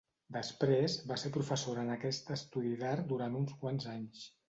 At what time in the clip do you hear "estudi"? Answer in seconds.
2.39-2.75